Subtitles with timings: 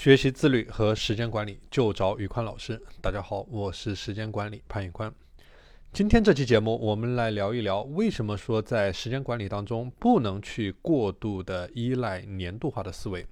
[0.00, 2.80] 学习自律和时间管理就找宇宽老师。
[3.02, 5.12] 大家好，我是时间管理潘宇宽。
[5.92, 13.26] 今天这期节目，我们来聊一聊为什么说在时间管理当中不能去过度的依赖年度化的思维。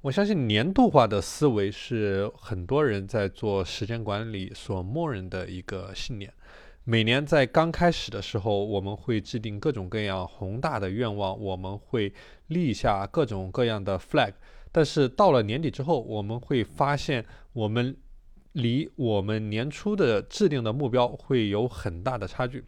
[0.00, 6.34] 我相信年度化的思维是很多人在做时间管理所默认的一个信念。
[6.82, 12.12] 每年在刚开始的时候，我们会制定各种各样宏大的愿望，我们会
[12.48, 14.32] 立下各种各样的 flag。
[14.76, 17.96] 但是到了年底之后，我们会发现我们
[18.54, 22.64] 离我们年初的制定的目标会有很大的差距。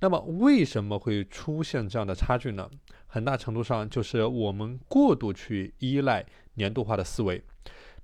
[0.00, 2.68] 那么为什么会出现这样的差距呢？
[3.06, 6.22] 很大程度上就是我们过度去依赖
[6.56, 7.42] 年度化的思维。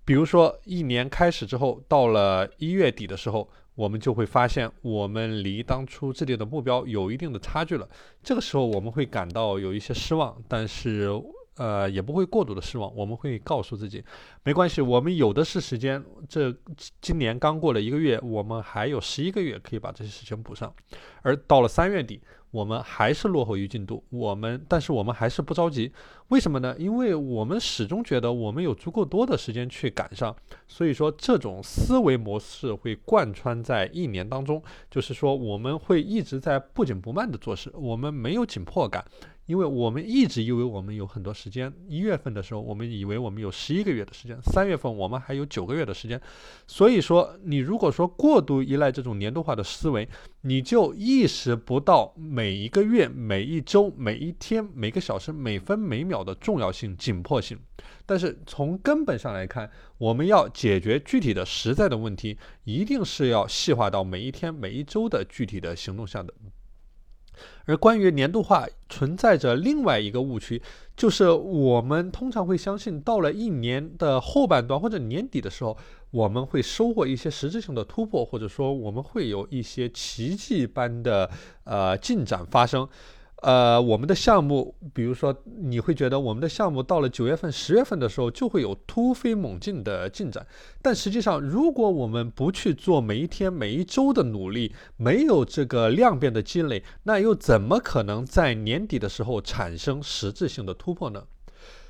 [0.06, 7.86] 比如说，一年开始之后，到了一月底的时候，我们就会发现我们离当初制定的目标有一定的差距了。
[8.22, 11.10] 这个时候我们会感到有一些失望，但是。
[11.56, 12.94] 呃，也不会过度的失望。
[12.94, 14.02] 我们会告诉自己，
[14.42, 16.02] 没关系，我们有的是时间。
[16.28, 16.54] 这
[17.00, 20.72] 今年刚过了一个月，我们还有十一个月可以把这些事情补上。
[21.22, 24.02] 而到了三月底，我们还是落后于进度。
[24.10, 25.92] 我们，但是我们还是不着急。
[26.28, 26.75] 为什么呢？
[26.78, 30.34] 因为我们始终觉得我们有足够多的时间去赶上。
[30.66, 34.62] 所以说，这种思维模式会贯穿在一年当中。
[34.91, 39.05] 就是说，我们会一直在不紧不慢的做事，我们没有紧迫感。
[39.47, 46.20] 因为我们一直以为我们有很多时间，一月份的时候，我们以为我们有十一个月的时间，三月份我们还有九个月的时间，
[46.67, 50.09] 所以说，你如果说过度依赖这种年度化的思维，
[50.42, 57.59] 你就意识不到每一个月、每一周、每一天、每个小时、每分每秒的重要性、紧迫性。
[58.06, 66.33] 但是从根本上来看，我们要解决具体的实在的问题，一定是要细化到每一天、每一周的具体的行动下的。
[67.66, 70.62] 而关于年度化，存在着另外一个误区，
[70.96, 75.76] 就是我们通常会相信，到了一年的后半段或者年底的时候，
[76.10, 81.30] 我们会收获一些实质性的突破，或者说我们会有一些奇迹般的
[81.64, 82.88] 呃进展发生。
[83.44, 90.47] 呃，我们的项目，比如说，你会觉得我们的项目到了九月份、十月份的时候，就会有突飞猛进的进展。
[90.81, 101.25] 但实际上，如果我们不去做每一天、每一周的努力，没有这个量变的积累，那又怎么可能在年底的时候产生实质性的突破呢？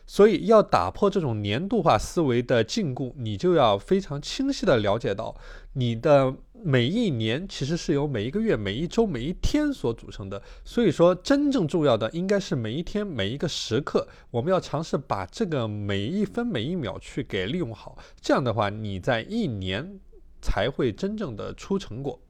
[0.07, 5.35] 所以，要打破这种年度化思维的禁锢，你就要非常清晰的了解到，
[5.73, 10.43] 你的每一年其实是由每一个月、每一周、每一天所组成的。
[10.63, 17.97] 所以说，真正重要的应该是每一天、每一个时刻，我们要尝试把这个每一分每一秒去给利用好。
[18.21, 19.99] 这样的话，你在一年
[20.43, 22.21] 才会真正的出成果。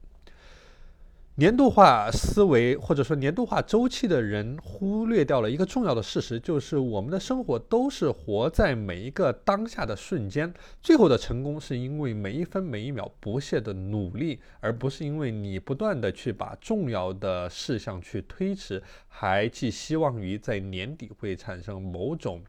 [1.37, 10.53] 年度化思维或者说年度化周期的人忽略掉了一个重要的事实，就是我们的生活都是活在每一个当下的瞬间。
[10.81, 22.41] 最后的成功是因为每一分每一秒不懈的努力，而不是因为你不断的去把重要的事项去推迟，还寄希望于在年底会产生某种，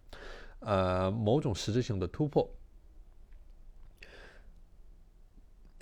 [0.61, 2.49] 呃某种实质性的突破。